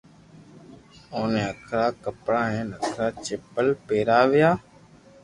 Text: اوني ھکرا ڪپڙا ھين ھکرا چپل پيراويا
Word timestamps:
اوني 1.13 1.41
ھکرا 1.49 1.85
ڪپڙا 2.03 2.41
ھين 2.53 2.67
ھکرا 2.77 3.07
چپل 3.25 3.67
پيراويا 3.87 4.49